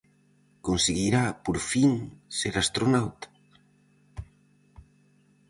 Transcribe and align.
Conseguirá, 0.67 1.23
por 1.45 1.57
fin, 1.71 1.91
ser 2.39 2.53
astronauta? 2.63 3.27